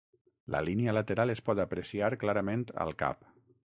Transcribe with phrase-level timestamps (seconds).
[0.53, 3.29] La línia lateral es pot apreciar clarament al cap.